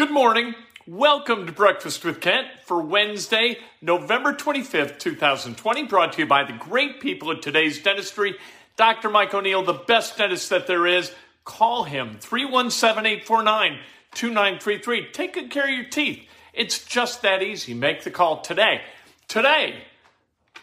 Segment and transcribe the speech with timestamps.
[0.00, 0.54] Good morning.
[0.86, 6.54] Welcome to Breakfast with Kent for Wednesday, November 25th, 2020, brought to you by the
[6.54, 8.36] great people at today's dentistry.
[8.76, 9.10] Dr.
[9.10, 11.12] Mike O'Neill, the best dentist that there is.
[11.44, 13.78] Call him 317 849
[14.14, 15.12] 2933.
[15.12, 16.26] Take good care of your teeth.
[16.54, 17.74] It's just that easy.
[17.74, 18.80] Make the call today.
[19.28, 19.84] Today,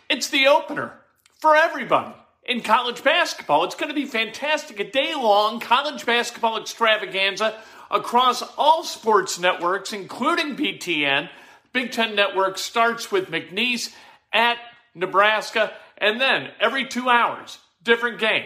[0.10, 0.94] it's the opener
[1.40, 3.66] for everybody in college basketball.
[3.66, 4.80] It's going to be fantastic.
[4.80, 7.54] A day long college basketball extravaganza
[7.90, 11.30] across all sports networks, including BTN.
[11.74, 13.94] Big Ten Network starts with McNeese
[14.34, 14.58] at
[14.96, 18.46] Nebraska, and then every two hours, different game.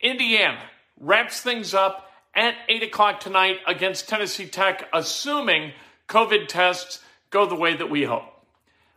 [0.00, 0.60] Indiana
[1.00, 5.72] wraps things up at 8 o'clock tonight against Tennessee Tech, assuming
[6.08, 8.24] COVID tests go the way that we hope.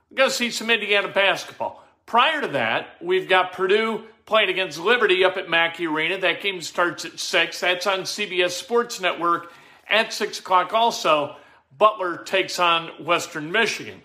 [0.10, 1.84] We're going to see some Indiana basketball.
[2.06, 6.18] Prior to that, we've got Purdue playing against Liberty up at Mackey Arena.
[6.18, 7.60] That game starts at 6.
[7.60, 9.52] That's on CBS Sports Network
[9.92, 11.36] at 6 o'clock also.
[11.78, 14.02] Butler takes on Western Michigan.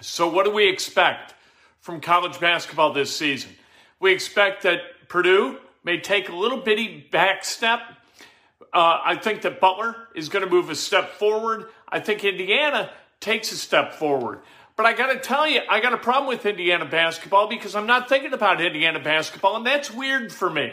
[0.00, 1.34] So, what do we expect
[1.80, 3.50] from college basketball this season?
[4.00, 7.80] We expect that Purdue may take a little bitty back step.
[8.72, 11.66] Uh, I think that Butler is going to move a step forward.
[11.88, 14.40] I think Indiana takes a step forward.
[14.76, 17.86] But I got to tell you, I got a problem with Indiana basketball because I'm
[17.86, 20.72] not thinking about Indiana basketball, and that's weird for me.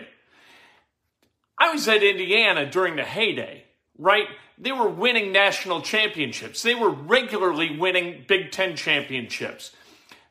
[1.57, 3.65] I was at Indiana during the heyday,
[3.97, 4.27] right?
[4.57, 6.61] They were winning national championships.
[6.61, 9.75] They were regularly winning Big Ten championships.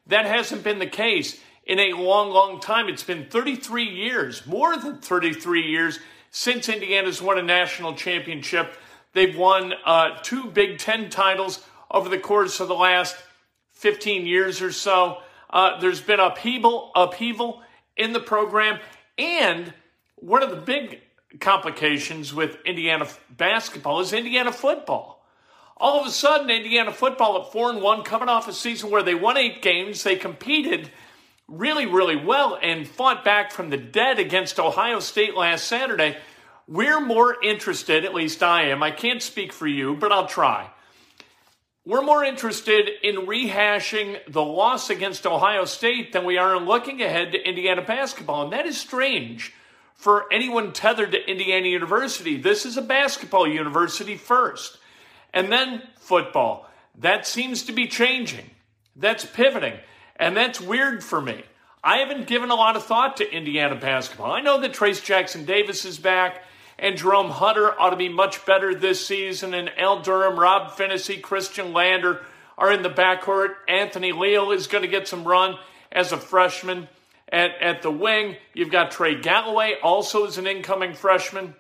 [0.07, 2.89] That hasn't been the case in a long, long time.
[2.89, 5.99] It's been 33 years, more than 33 years,
[6.31, 8.75] since Indiana's won a national championship.
[9.13, 13.17] They've won uh, two Big Ten titles over the course of the last
[13.73, 15.19] 15 years or so.
[15.51, 17.63] Uh, there's been upheaval, upheaval
[17.97, 18.79] in the program,
[19.17, 19.73] and
[20.17, 21.01] one of the big
[21.41, 25.25] complications with Indiana basketball is Indiana football.
[25.77, 29.03] All of a sudden, Indiana football at four and one, coming off a season where
[29.03, 30.91] they won eight games, they competed
[31.49, 36.17] really, really well and fought back from the dead against Ohio State last Saturday.
[36.67, 38.83] We're more interested, at least I am.
[38.83, 40.71] I can't speak for you, but I'll try.
[41.85, 47.01] We're more interested in rehashing the loss against Ohio State than we are in looking
[47.01, 48.43] ahead to Indiana basketball.
[48.43, 49.53] And that is strange
[49.97, 52.37] for anyone tethered to Indiana University.
[52.37, 54.79] This is a basketball university first,
[55.35, 56.69] and then football.
[56.99, 58.51] That seems to be changing.
[58.95, 59.79] That's pivoting,
[60.17, 61.43] and that's weird for me.
[61.83, 64.33] I haven't given a lot of thought to Indiana basketball.
[64.33, 66.43] I know that Trayce Jackson Davis is back
[66.79, 69.55] and Jerome Hunter ought to be much better this season.
[69.55, 72.21] And Al Durham, Rob Phinisee, Khristian Lander
[72.59, 73.55] are in the backcourt.
[73.69, 75.57] Anthony Leal is going to get some run
[75.91, 76.89] as a freshman.
[77.31, 81.55] At, at the wing, you've got Trey Galloway, also as an incoming freshman.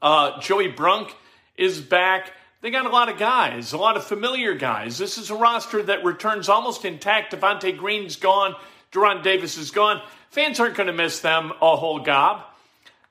[0.00, 1.14] Uh, Joey Brunk
[1.56, 2.32] is back.
[2.62, 4.96] They got a lot of guys, a lot of familiar guys.
[4.96, 7.34] This is a roster that returns almost intact.
[7.34, 8.54] Devonte Green's gone.
[8.90, 10.00] De'Ron Davis is gone.
[10.30, 12.44] Fans aren't going to miss them a whole gob.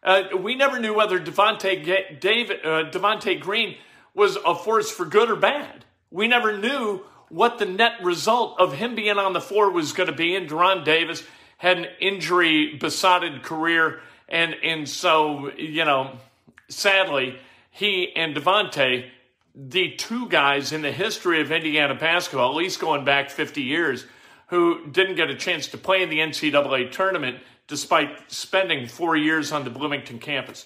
[0.01, 3.75] Uh, we never knew whether Devonte, David, uh, Green
[4.13, 5.85] was a force for good or bad.
[6.09, 10.09] We never knew what the net result of him being on the floor was going
[10.09, 10.35] to be.
[10.35, 11.23] And De'Ron Davis
[11.63, 14.01] had an injury besotted career.
[14.27, 16.17] And, and so, you know,
[16.67, 17.39] sadly,
[17.71, 19.05] he and Devonte,
[19.55, 24.05] the two guys in the history of Indiana basketball, at least going back 50 years,
[24.47, 27.37] who didn't get a chance to play in the NCAA tournament
[27.67, 30.65] despite spending four years on the Bloomington campus.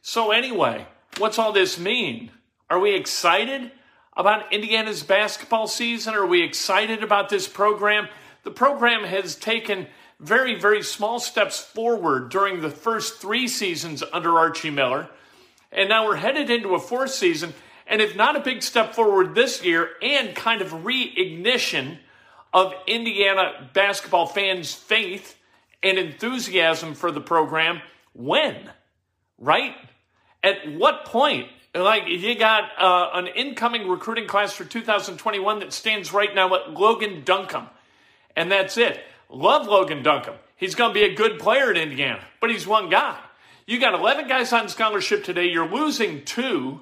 [0.00, 0.86] So, anyway,
[1.18, 2.30] what's all this mean?
[2.70, 3.72] Are we excited
[4.16, 6.14] about Indiana's basketball season?
[6.14, 8.06] Are we excited about this program?
[8.44, 9.88] The program has taken
[10.20, 15.08] very, very small steps forward during the first three seasons under Archie Miller.
[15.72, 17.52] And now we're headed into a fourth season.
[17.86, 21.98] And if not a big step forward this year and kind of reignition
[22.52, 25.36] of Indiana basketball fans' faith
[25.82, 27.82] and enthusiasm for the program,
[28.14, 28.70] when?
[29.38, 29.74] Right?
[30.42, 31.48] At what point?
[31.74, 36.72] Like, you got uh, an incoming recruiting class for 2021 that stands right now at
[36.72, 37.68] Logan Duncombe.
[38.34, 38.98] And that's it.
[39.28, 40.36] Love Logan Duncombe.
[40.56, 43.18] He's going to be a good player at Indiana, but he's one guy.
[43.66, 45.46] You got 11 guys on scholarship today.
[45.46, 46.80] You're losing two,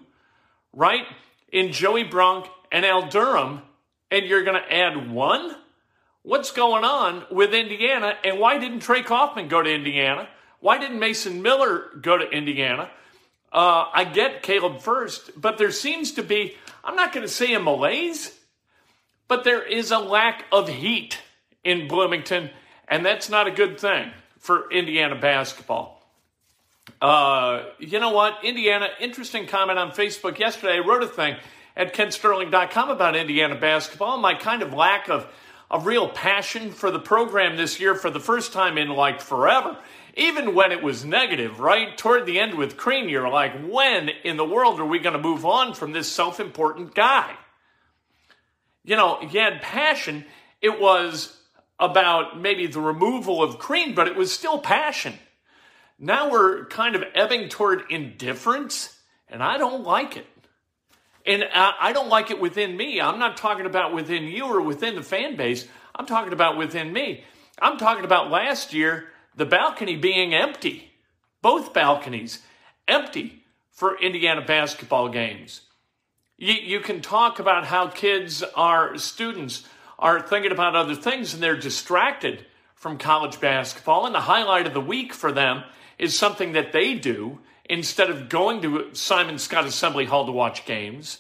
[0.73, 1.05] right?
[1.51, 3.63] In Joey Brunk and Al Durham,
[4.11, 5.57] and you're going to add one?
[6.23, 8.15] What's going on with Indiana?
[8.23, 10.29] And why didn't Trey Kaufman go to Indiana?
[10.61, 12.91] Why didn't Mason Miller go to Indiana?
[13.53, 17.55] Uh, I get Caleb Furst, but there seems to be, I'm not going to say
[17.55, 18.37] a malaise,
[19.29, 21.19] but there is a lack of heat
[21.65, 22.51] in Bloomington,
[22.89, 25.95] and that's not a good thing for Indiana basketball.
[27.01, 28.45] Uh, you know what?
[28.45, 30.77] Indiana, interesting comment on Facebook yesterday.
[30.77, 31.37] I wrote a thing
[31.77, 35.27] at kentsterling.com about Indiana basketball, my kind of lack of,
[35.71, 39.77] of real passion for the program this year for the first time in like forever.
[40.17, 41.99] Even when it was negative, right?
[41.99, 45.21] Toward the end with Crean, you're like, when in the world are we going to
[45.21, 47.35] move on from this self important guy?
[48.85, 50.25] You know, he had passion.
[50.61, 51.37] It was
[51.79, 55.15] about maybe the removal of Crean, but it was still passion.
[55.99, 58.99] Now we're kind of ebbing toward indifference,
[59.29, 60.27] and I don't like it.
[61.27, 63.01] And I don't like it within me.
[63.01, 65.67] I'm not talking about within you or within the fan base.
[65.95, 67.25] I'm talking about within me.
[67.61, 70.93] I'm talking about last year, the balcony being empty.
[71.41, 72.41] Both balconies
[72.87, 75.63] empty for Indiana basketball games.
[76.37, 79.65] You, you can talk about how kids are students
[79.99, 82.45] are thinking about other things and they're distracted
[82.75, 84.07] from college basketball.
[84.07, 85.65] And the highlight of the week for them
[85.99, 90.67] is something that they do instead of going to Simon Skjodt Assembly Hall to watch
[90.67, 91.19] games.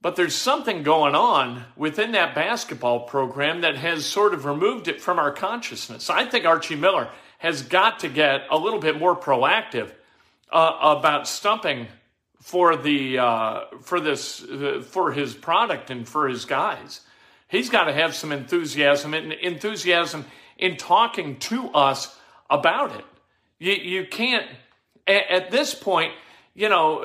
[0.00, 5.00] But there's something going on within that basketball program that has sort of removed it
[5.00, 6.10] from our consciousness.
[6.10, 9.90] I think Archie Miller has got to get a little bit more proactive
[10.52, 11.88] uh, about stumping
[12.40, 17.00] for the uh, for this uh, for his product and for his guys.
[17.54, 20.24] He's got to have some enthusiasm and enthusiasm
[20.58, 22.16] in talking to us
[22.50, 23.04] about it.
[23.58, 24.46] You, you can't,
[25.06, 26.12] at, at this point,
[26.54, 27.04] you know,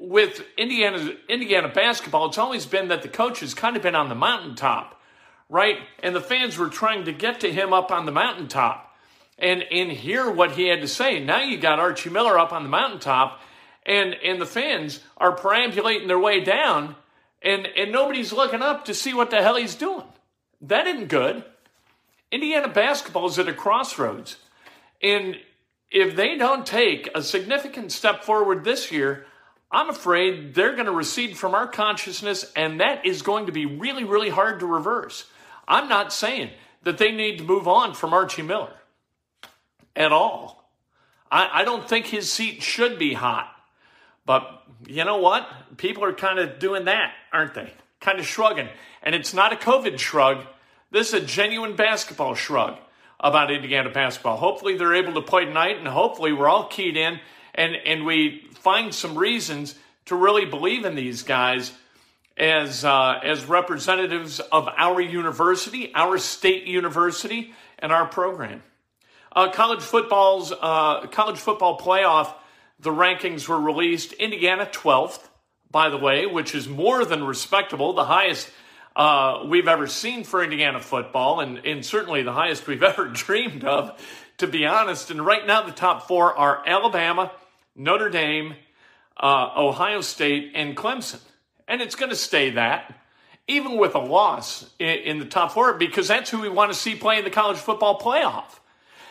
[0.00, 4.08] with Indiana, Indiana basketball, it's always been that the coach has kind of been on
[4.08, 5.00] the mountaintop,
[5.48, 5.78] right?
[6.02, 8.96] And the fans were trying to get to him up on the mountaintop
[9.38, 11.20] and, and hear what he had to say.
[11.22, 13.40] Now you got Archie Miller up on the mountaintop
[13.84, 16.96] and, and the fans are perambulating their way down
[17.46, 20.04] and, and nobody's looking up to see what the hell he's doing.
[20.62, 21.44] That isn't good.
[22.32, 24.36] Indiana basketball is at a crossroads.
[25.00, 25.36] And
[25.90, 29.26] if they don't take a significant step forward this year,
[29.70, 33.64] I'm afraid they're going to recede from our consciousness, and that is going to be
[33.64, 35.26] really, really hard to reverse.
[35.68, 36.50] I'm not saying
[36.82, 38.74] that they need to move on from Archie Miller
[39.94, 40.68] at all.
[41.30, 43.55] I, I don't think his seat should be hot.
[44.26, 45.48] But you know what?
[45.76, 47.72] People are kind of doing that, aren't they?
[48.00, 48.68] Kind of shrugging.
[49.02, 50.44] And it's not a COVID shrug.
[50.90, 52.76] This is a genuine basketball shrug
[53.18, 54.36] about Indiana basketball.
[54.36, 57.20] Hopefully they're able to play tonight, and hopefully we're all keyed in
[57.54, 59.74] and, and we find some reasons
[60.06, 61.72] to really believe in these guys
[62.36, 68.62] as, uh, as representatives of our university, our state university, and our program.
[69.32, 72.32] Uh, college football's uh, college football playoff
[72.78, 74.12] the rankings were released.
[74.14, 75.28] Indiana 12th,
[75.70, 78.50] by the way, which is more than respectable, the highest
[78.94, 83.64] uh, we've ever seen for Indiana football, and, and certainly the highest we've ever dreamed
[83.64, 84.00] of,
[84.38, 85.10] to be honest.
[85.10, 87.32] And right now, the top four are Alabama,
[87.74, 88.54] Notre Dame,
[89.16, 91.20] uh, Ohio State, and Clemson.
[91.68, 92.94] And it's going to stay that,
[93.48, 96.78] even with a loss in, in the top four, because that's who we want to
[96.78, 98.60] see play in the college football playoff.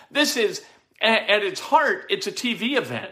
[0.10, 0.64] This is,
[1.02, 3.12] at, at its heart, it's a TV event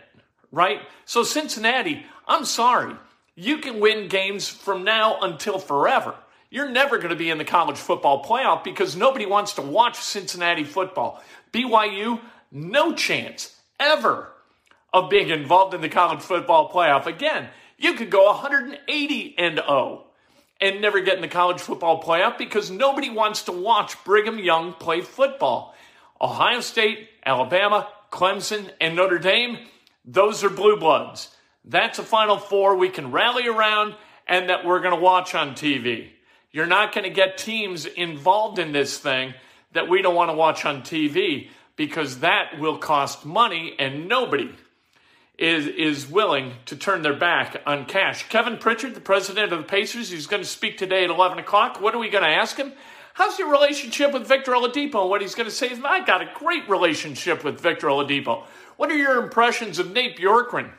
[0.53, 0.79] right?
[1.03, 2.95] So, Cincinnati, I'm sorry.
[3.36, 6.15] You can win games from now until forever.
[6.50, 9.98] You're never going to be in the college football playoff because nobody wants to watch
[9.98, 11.22] Cincinnati football.
[11.51, 14.31] BYU, no chance ever
[14.93, 17.07] of being involved in the college football playoff.
[17.07, 20.03] Again, you could go 180 and 0
[20.62, 24.74] and never get in the college football playoff because nobody wants to watch Brigham Young
[24.74, 25.75] play football.
[26.22, 29.57] Ohio State, Alabama, Clemson, and Notre Dame,
[30.05, 31.29] those are blue bloods.
[31.65, 33.95] That's a Final Four we can rally around
[34.27, 36.10] and that we're going to watch on TV.
[36.51, 39.33] You're not going to get teams involved in this thing
[39.74, 44.53] that we don't want to watch on TV because that will cost money and nobody
[45.38, 48.29] is, is willing to turn their back on cash.
[48.29, 51.81] Kevin Pritchard, the president of the Pacers, he's going to speak today at 11 o'clock.
[51.81, 52.74] What are we going to ask him?
[53.15, 55.07] How's your relationship with Victor Oladipo?
[55.07, 58.45] What he's going to say is, I got a great relationship with Victor Oladipo.
[58.77, 60.72] What are your impressions of Nate Bjorkgren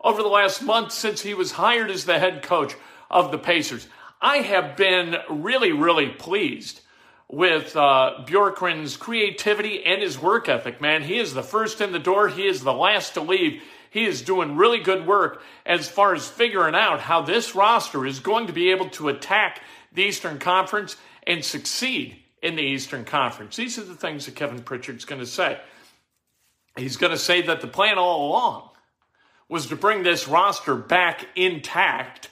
[0.00, 2.74] over the last month since he was hired as the head coach
[3.10, 3.88] of the Pacers?
[4.20, 6.80] I have been really, really pleased
[7.28, 11.02] with uh, Bjorkgren's creativity and his work ethic, man.
[11.02, 12.28] He is the first in the door.
[12.28, 13.62] He is the last to leave.
[13.90, 18.20] He is doing really good work as far as figuring out how this roster is
[18.20, 19.60] going to be able to attack
[19.92, 20.96] the Eastern Conference
[21.26, 23.56] and succeed in the Eastern Conference.
[23.56, 25.60] These are the things that Kevin Pritchard's going to say.
[26.76, 28.70] He's going to say that the plan all along
[29.48, 32.30] was to bring this roster back intact.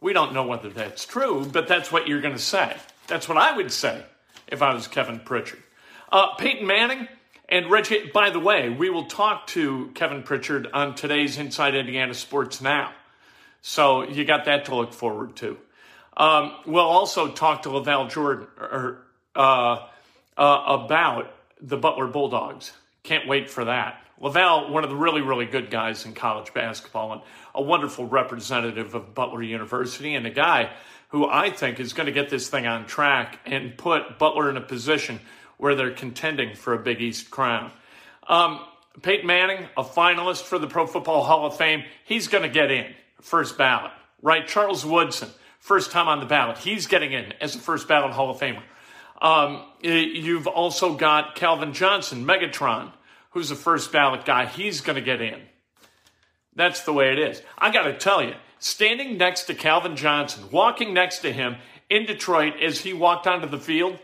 [0.00, 2.74] We don't know whether that's true, but that's what you're going to say.
[3.06, 4.02] That's what I would say
[4.48, 5.62] if I was Kevin Pritchard.
[6.10, 7.06] Uh, Peyton Manning
[7.48, 12.14] and Reggie, by the way, we will talk to Kevin Pritchard on today's Inside Indiana
[12.14, 12.92] Sports Now.
[13.60, 15.58] So you got that to look forward to.
[16.16, 19.02] Um, we'll also talk to LaVall Jordan or,
[19.36, 19.86] uh,
[20.36, 22.72] uh, about the Butler Bulldogs.
[23.02, 24.02] Can't wait for that.
[24.20, 27.22] LaVall, one of the really, really good guys in college basketball and
[27.54, 30.70] a wonderful representative of Butler University and a guy
[31.08, 34.56] who I think is going to get this thing on track and put Butler in
[34.56, 35.20] a position–
[35.60, 37.70] where they're contending for a Big East crown.
[38.26, 38.60] Um,
[39.02, 42.70] Peyton Manning, a finalist for the Pro Football Hall of Fame, he's going to get
[42.70, 42.86] in
[43.20, 43.92] first ballot,
[44.22, 44.48] right?
[44.48, 45.28] Charles Woodson,
[45.58, 48.62] first time on the ballot, he's getting in as a first ballot Hall of Famer.
[49.20, 52.92] Um, you've also got Calvin Johnson, Megatron,
[53.30, 54.46] who's a first ballot guy.
[54.46, 55.40] He's going to get in.
[56.54, 57.42] That's the way it is.
[57.58, 61.56] I got to tell you, standing next to Calvin Johnson, walking next to him
[61.88, 63.98] in Detroit as he walked onto the field,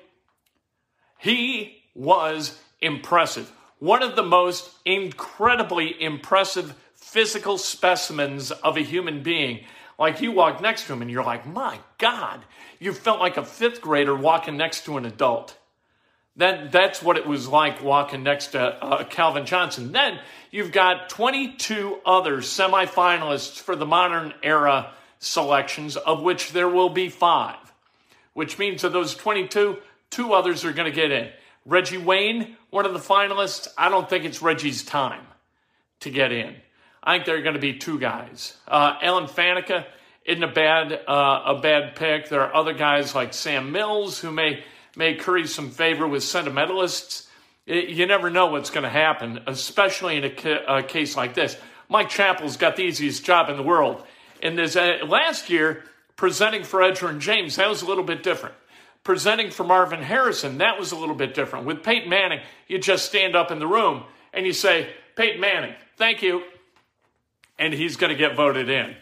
[1.18, 3.50] he was impressive.
[3.78, 9.64] One of the most incredibly impressive physical specimens of a human being.
[9.98, 12.44] Like you walk next to him and you're like, my God,
[12.78, 15.56] you felt like a fifth grader walking next to an adult.
[16.36, 19.92] That, that's what it was like walking next to uh, Calvin Johnson.
[19.92, 26.90] Then you've got 22 other semifinalists for the modern era selections, of which there will
[26.90, 27.56] be five,
[28.34, 29.78] which means of those 22,
[30.10, 31.28] Two others are going to get in.
[31.64, 33.68] Reggie Wayne, one of the finalists.
[33.76, 35.26] I don't think it's Reggie's time
[36.00, 36.54] to get in.
[37.06, 38.56] I think there are going to be two guys.
[38.66, 39.86] Uh, Alan Faneca
[40.25, 42.28] isn't a bad uh, a bad pick.
[42.28, 44.64] There are other guys like Sam Mills who may
[44.96, 47.28] may curry some favor with sentimentalists.
[47.64, 51.34] It, you never know what's going to happen, especially in a, ca- a, case like
[51.34, 51.56] this.
[51.88, 54.04] Mike Chappell's got the easiest job in the world.
[54.42, 55.84] And this uh, last year,
[56.16, 58.54] presenting for Edgerrin James, that was a little bit different
[59.06, 61.64] presenting for Marvin Harrison, that was a little bit different.
[61.64, 64.02] With Peyton Manning, you just stand up in the room
[64.34, 66.42] and you say, Peyton Manning, thank you.
[67.58, 68.96] And he's going to get voted in.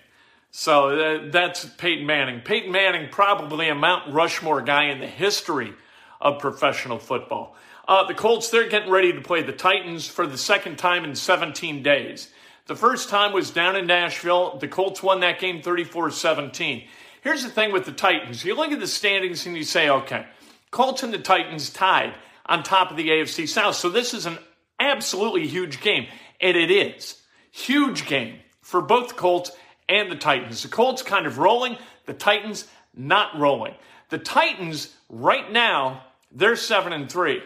[0.57, 2.41] So uh, that's Peyton Manning.
[2.41, 5.73] Peyton Manning, probably a Mount Rushmore guy in the history
[6.21, 7.57] of professional football.
[7.89, 11.17] Uh, the Colts, they're getting ready to play the Titans for the second time in
[11.17, 12.31] 17 days.
[12.67, 14.57] The first time was down in Nashville.
[14.59, 16.87] The Colts won that game 34 17.
[17.23, 18.45] Here's the thing with the Titans.
[18.45, 20.25] You look at the standings and you say, okay,
[20.71, 22.15] Colts and the Titans tied
[22.47, 23.75] on top of the AFC South.
[23.75, 24.39] So this is an
[24.79, 26.07] absolutely huge game.
[26.41, 27.21] And it is.
[27.51, 29.51] Huge game for both the Colts
[29.91, 30.63] and the Titans.
[30.63, 32.67] The Colts kind of rolling, the Titans
[32.97, 33.75] not rolling.
[34.09, 36.03] The Titans right now,
[36.33, 37.43] they're 7 and 3.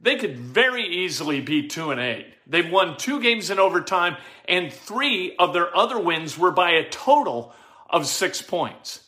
[0.00, 2.26] They could very easily be 2 and 8.
[2.48, 4.16] They've won 2 games in overtime
[4.48, 7.54] and 3 of their other wins were by a total
[7.88, 9.04] of 6 points.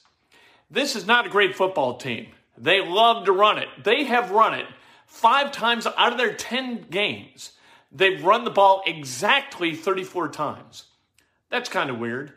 [0.71, 2.29] This is not a great football team.
[2.57, 3.69] They love to run it.
[3.83, 4.67] They have run it
[5.07, 7.53] five times out of their 10 games.
[7.91, 10.85] They've run the ball exactly 34 times.
[11.51, 12.33] That's kind of weird.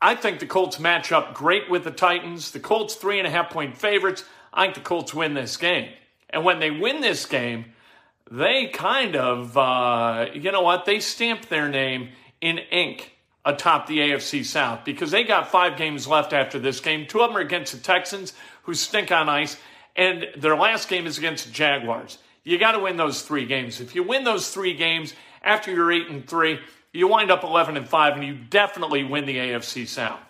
[0.00, 2.52] I think the Colts match up great with the Titans.
[2.52, 4.24] The Colts, three and a half point favorites.
[4.52, 5.90] I think the Colts win this game.
[6.30, 7.66] And when they win this game,
[8.30, 10.84] they kind of, uh, you know what?
[10.84, 12.10] They stamp their name
[12.40, 17.06] in ink atop the AFC South because they got five games left after this game.
[17.06, 18.32] Two of them are against the Texans,
[18.62, 19.56] who stink on ice,
[19.96, 22.18] and their last game is against the Jaguars.
[22.44, 23.80] You got to win those three games.
[23.80, 26.58] If you win those three games after you're 8 and 3,
[26.92, 30.20] you wind up 11 and 5 and you definitely win the AFC South.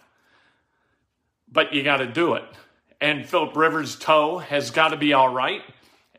[1.50, 2.44] But you got to do it.
[3.00, 5.62] And Philip Rivers' toe has got to be all right.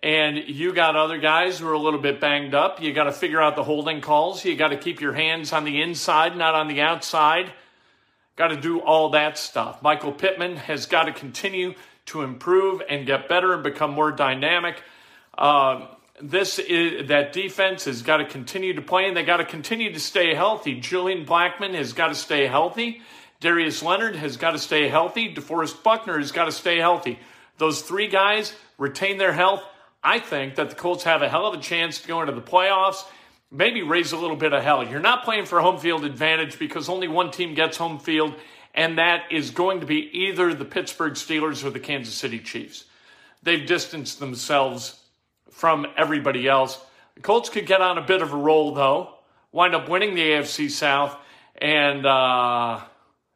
[0.04, 2.82] And you got other guys who are a little bit banged up.
[2.82, 4.44] You got to figure out the holding calls.
[4.44, 7.52] You got to keep your hands on the inside, not on the outside.
[8.36, 9.84] Got to do all that stuff.
[9.84, 11.76] Michael Pittman has got to continue
[12.08, 14.82] to improve and get better and become more dynamic.
[15.38, 15.86] Uh,
[16.22, 19.92] this is that defense has got to continue to play and they got to continue
[19.92, 20.80] to stay healthy.
[20.80, 23.02] Julian Blackmon has got to stay healthy.
[23.40, 25.34] Darius Leonard has got to stay healthy.
[25.34, 27.20] DeForest Buckner has got to stay healthy.
[27.58, 29.64] Those three guys retain their health.
[30.04, 32.42] I think that the Colts have a hell of a chance to go into the
[32.42, 33.04] playoffs,
[33.52, 34.88] maybe raise a little bit of hell.
[34.88, 38.36] You're not playing for home field advantage because only one team gets home field,
[38.74, 42.86] and that is going to be either the Pittsburgh Steelers or the Kansas City Chiefs.
[43.44, 45.01] They've distanced themselves
[45.52, 46.80] from everybody else.
[47.16, 49.14] The Colts could get on a bit of a roll, though,
[49.52, 51.16] wind up winning the AFC South,
[51.58, 52.80] and uh,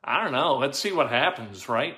[0.03, 0.57] I don't know.
[0.57, 1.95] Let's see what happens, right?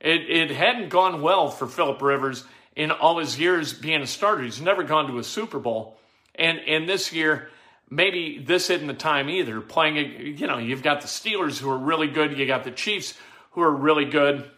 [0.00, 4.42] It, it hadn't gone well for Philip Rivers in all his years being a starter.
[4.42, 5.96] He's never gone to a Super Bowl.
[6.34, 7.50] And, and this year,
[7.88, 9.60] maybe this isn't the time either.
[9.60, 13.14] Playing, you know, you've got the Steelers who are really good, you got the Chiefs
[13.52, 14.50] who are really good.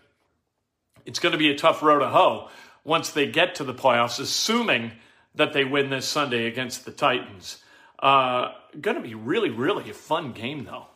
[1.05, 2.49] It's going to be a tough road to hoe
[2.85, 4.93] once they get to the playoffs, assuming
[5.35, 7.59] that they win this Sunday against the Titans.
[7.99, 10.87] Uh, going to be really, really a fun game, though.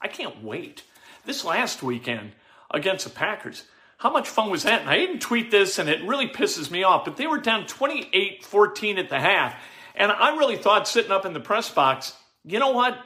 [0.00, 0.84] I can't wait.
[1.24, 2.32] This last weekend
[2.70, 3.64] against the Packers,
[3.98, 4.82] how much fun was that?
[4.82, 7.66] And I didn't tweet this, and it really pisses me off, but they were down
[7.66, 9.60] 28 14 at the half.
[9.96, 12.14] And I really thought sitting up in the press box,
[12.44, 12.96] you know what?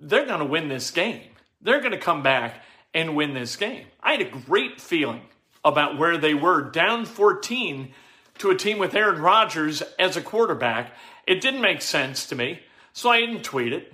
[0.00, 1.22] They're going to win this game.
[1.60, 2.62] They're going to come back
[2.94, 3.86] and win this game.
[4.00, 5.22] I had a great feeling
[5.66, 7.92] about where they were down 14
[8.38, 10.92] to a team with Aaron Rodgers as a quarterback.
[11.26, 12.60] It didn't make sense to me,
[12.92, 13.92] so I didn't tweet it.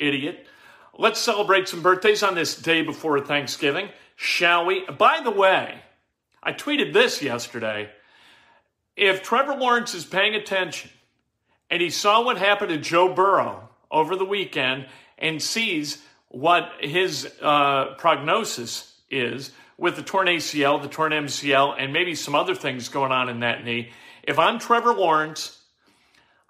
[0.00, 0.46] Idiot.
[0.98, 4.84] Let's celebrate some birthdays on this day before Thanksgiving, shall we?
[4.86, 5.76] By the way,
[6.42, 7.88] I tweeted this yesterday.
[8.96, 10.90] If Trevor Lawrence is paying attention
[11.70, 14.86] and he saw what happened to Joe Burrow over the weekend
[15.18, 21.92] and sees what his uh, prognosis is, with the torn ACL, the torn MCL, and
[21.92, 23.90] maybe some other things going on in that knee.
[24.22, 25.60] If I'm Trevor Lawrence,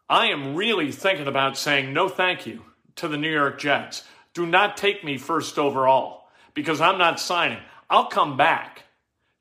[0.08, 2.62] I am really thinking about saying no thank you
[2.96, 4.04] to the New York Jets.
[4.34, 7.58] Do not take me first overall because I'm not signing.
[7.88, 8.84] I'll come back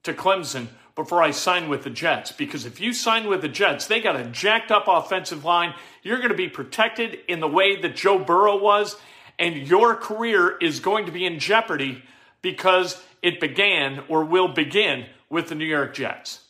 [0.04, 3.88] to Clemson before I sign with the Jets because if you sign with the Jets,
[3.88, 5.74] they got a jacked up offensive line.
[6.04, 8.96] You're going to be protected in the way that Joe Burrow was,
[9.39, 12.04] and your career is going to be in jeopardy
[12.43, 16.41] because it began or will begin with the New York Jets.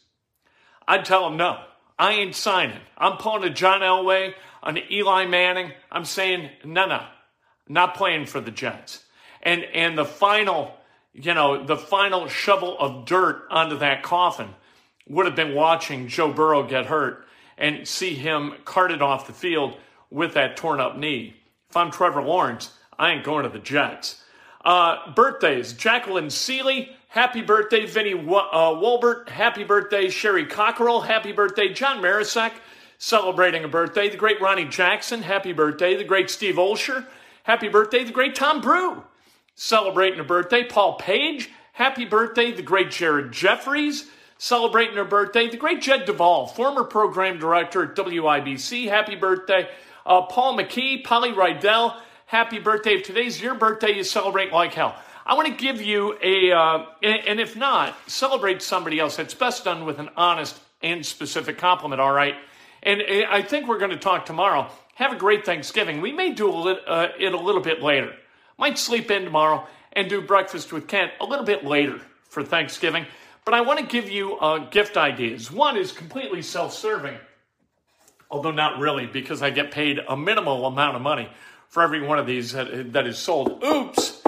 [0.85, 1.61] I'd tell them no,
[1.97, 2.81] I ain't signing.
[2.97, 5.71] I'm pulling a John Elway, an Eli Manning.
[5.89, 7.05] I'm saying no, no,
[7.69, 9.05] not playing for the Jets.
[9.41, 10.75] And and the final,
[11.13, 14.49] you know, the final shovel of dirt onto that coffin
[15.07, 17.25] would have been watching Joe Burrow get hurt
[17.57, 19.77] and see him carted off the field
[20.09, 21.35] with that torn up knee.
[21.69, 24.23] If I'm Trevor Lawrence, I ain't going to the Jets.
[24.63, 27.85] Uh, birthdays Jacqueline Seeley, happy birthday.
[27.85, 30.09] Vinny uh, Wolbert, happy birthday.
[30.09, 31.73] Sherry Cockerell, happy birthday.
[31.73, 32.53] John Marisek,
[32.97, 34.09] celebrating a birthday.
[34.09, 35.97] The great Ronnie Jackson, happy birthday.
[35.97, 37.05] The great Steve Olsher,
[37.43, 38.05] happy birthday.
[38.05, 39.03] The great Tom Brew,
[39.55, 40.63] celebrating a birthday.
[40.63, 42.53] Paul Page, happy birthday.
[42.53, 44.05] The great Jared Jeffries,
[44.37, 45.49] celebrating a birthday.
[45.49, 49.67] The great Jed Duvall, former program director at WIBC, happy birthday.
[50.05, 51.97] Uh, Paul McKee, Polly Rydell,
[52.33, 52.95] happy birthday.
[52.95, 54.95] If today's your birthday, you celebrate like hell.
[55.23, 59.19] I want to give you a, uh, and if not, celebrate somebody else.
[59.19, 62.33] It's best done with an honest and specific compliment, all right?
[62.81, 64.67] And I think we're going to talk tomorrow.
[64.95, 66.01] Have a great Thanksgiving.
[66.01, 68.15] We may do a uh, it a little bit later.
[68.57, 73.05] Might sleep in tomorrow and do breakfast with Kent a little bit later for Thanksgiving.
[73.45, 75.51] But I want to give you uh, gift ideas.
[75.51, 77.15] One is completely self serving,
[78.31, 81.29] although not really, because I get paid a minimal amount of money
[81.73, 83.63] for every one of these that, that is sold.
[83.63, 84.21] Oops,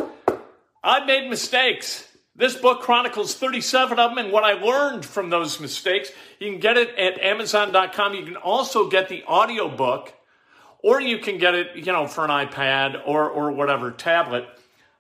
[0.84, 2.08] I made mistakes.
[2.36, 6.12] This book chronicles 37 of them and what I learned from those mistakes.
[6.40, 8.16] You can get it at Amazon.com.
[8.16, 10.12] You can also get the audio book,
[10.80, 14.48] or you can get it, you know, for an iPad or, or whatever tablet.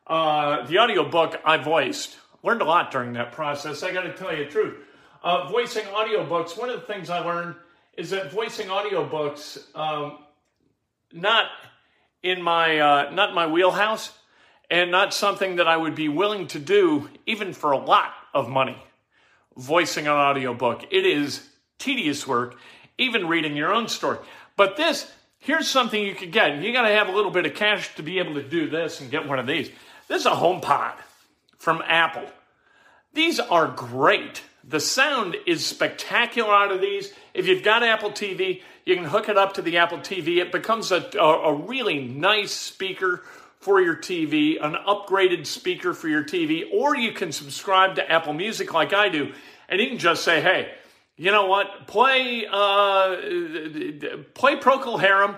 [0.05, 2.15] Uh, the audio book I voiced.
[2.43, 3.81] Learned a lot during that process.
[3.81, 4.77] I got to tell you the truth.
[5.23, 7.55] Uh, voicing audiobooks, one of the things I learned
[7.97, 10.19] is that voicing audiobooks, um,
[11.11, 11.47] not
[12.25, 14.11] in my uh, not my wheelhouse
[14.69, 18.49] and not something that I would be willing to do even for a lot of
[18.49, 18.77] money.
[19.55, 20.83] Voicing an audiobook.
[20.91, 22.57] It is tedious work,
[22.97, 24.17] even reading your own story.
[24.57, 25.09] But this,
[25.45, 26.59] Here's something you could get.
[26.63, 28.99] You got to have a little bit of cash to be able to do this
[28.99, 29.69] and get one of these.
[30.07, 30.95] This is a HomePod
[31.59, 32.27] from Apple.
[33.13, 34.41] These are great.
[34.67, 37.13] The sound is spectacular out of these.
[37.33, 40.37] If you've got Apple TV, you can hook it up to the Apple TV.
[40.37, 43.23] It becomes a, a, a really nice speaker
[43.59, 48.33] for your TV, an upgraded speaker for your TV, or you can subscribe to Apple
[48.33, 49.33] Music like I do,
[49.69, 50.71] and you can just say, hey,
[51.17, 51.87] you know what?
[51.87, 53.15] Play uh,
[54.35, 55.37] play Procol Harum.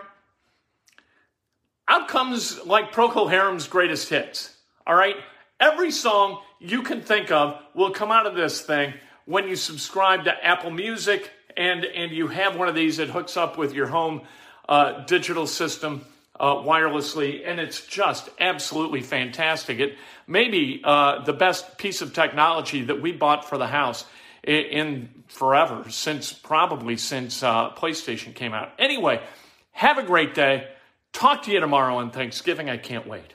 [1.87, 4.55] Out comes like Procol Harum's greatest hits.
[4.85, 5.15] All right,
[5.59, 8.93] every song you can think of will come out of this thing
[9.27, 13.37] when you subscribe to Apple Music and and you have one of these that hooks
[13.37, 14.21] up with your home
[14.67, 16.05] uh, digital system
[16.39, 19.79] uh, wirelessly, and it's just absolutely fantastic.
[19.79, 24.05] It may be uh, the best piece of technology that we bought for the house
[24.43, 28.71] in, in forever, since probably since uh, PlayStation came out.
[28.79, 29.21] Anyway,
[29.71, 30.67] have a great day.
[31.11, 32.69] Talk to you tomorrow on Thanksgiving.
[32.69, 33.33] I can't wait.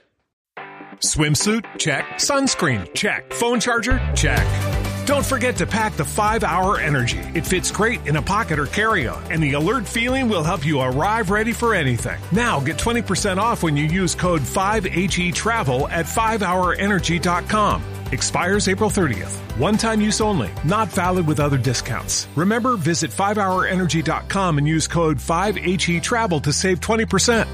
[0.98, 1.66] Swimsuit?
[1.78, 2.06] Check.
[2.18, 2.94] Sunscreen?
[2.94, 3.32] Check.
[3.32, 4.00] Phone charger?
[4.14, 4.71] Check.
[5.04, 7.18] Don't forget to pack the 5 Hour Energy.
[7.34, 10.64] It fits great in a pocket or carry on, and the alert feeling will help
[10.64, 12.20] you arrive ready for anything.
[12.30, 17.82] Now get 20% off when you use code 5HE Travel at 5hourenergy.com.
[18.12, 19.36] Expires April 30th.
[19.58, 22.28] One time use only, not valid with other discounts.
[22.36, 27.48] Remember, visit 5hourenergy.com and use code 5HE Travel to save 20%.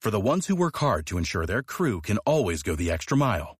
[0.00, 3.18] For the ones who work hard to ensure their crew can always go the extra
[3.18, 3.59] mile,